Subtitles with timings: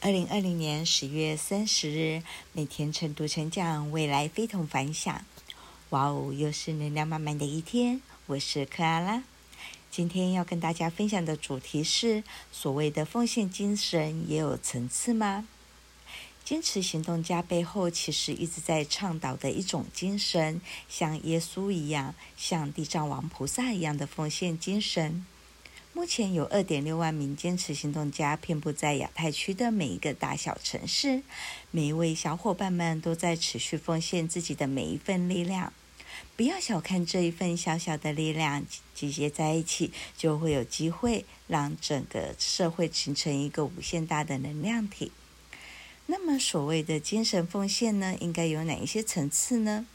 [0.00, 5.24] 二零二零年十月三十日，每天晨读成长，未来非同凡响。
[5.88, 8.02] 哇哦，又是能量满满的一天。
[8.26, 9.24] 我是克拉拉，
[9.90, 12.22] 今天要跟大家分享的主题是：
[12.52, 15.48] 所谓的奉献精神也有层次吗？
[16.44, 25.26] 坚持行动家背后，其实一直在倡导的一种精神，像耶稣一样，像地藏王菩萨一样的奉献精神。
[25.96, 31.22] 目前有二点六万名坚持行动家遍布在亚太区的每一个大小城市，
[31.70, 35.72] 每一位小伙伴们都在持续奉献自己的每一份力量。
[36.36, 38.62] 不要小看这一份小小的力量，
[38.94, 45.10] 集结在一起，就会有机会让整个社会形成一个无限大的能量体。
[46.04, 49.86] 那么，所谓的精神奉献呢，应该有哪一些层次呢？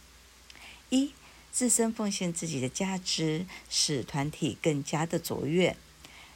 [0.89, 1.11] 一、
[1.51, 5.77] 自身奉献自己的价值，使团体更加的卓越。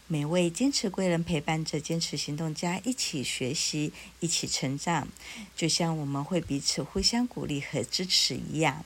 [0.08, 5.08] 每位坚持贵人陪伴着坚持行动家一起学习，一起成长，
[5.55, 8.85] 就像我们会彼此互相鼓励和支持一样。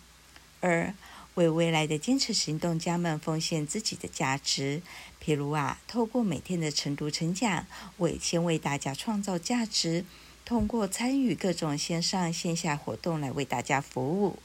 [0.61, 0.93] 二、
[1.35, 4.81] 为未来的坚持行动家们奉献自己的价值，
[5.21, 10.05] 譬如啊，透过每天的晨读晨讲，为先为大家创造价值，
[10.45, 14.39] 通过参与各种线上线下活动来为大家服务。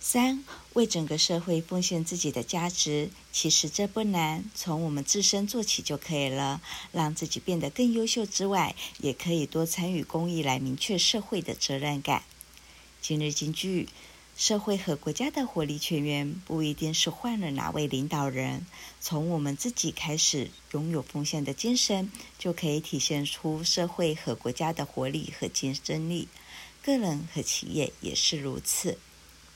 [0.00, 0.44] 三、
[0.74, 6.60] 为整个社会奉献自己的价值，其实这不难，从我们自身做起就可以了。
[6.92, 12.22] 让自己变得更优秀之外，也可以多参与公益来明确社会的责任感。
[13.02, 13.88] 今日金句：
[14.36, 18.64] 社会和国家的活力泉源，不一定是换了哪位领导人，
[19.00, 26.28] 从我们自己开始拥有奉献的精神，就可以体现出社会和国家的活力和竞争力。
[26.82, 28.98] 个人和企业也是如此。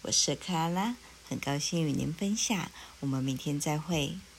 [0.02, 0.96] 我是克拉拉，
[1.28, 2.70] 很高兴与您分享。
[3.00, 4.20] 我们明天再会。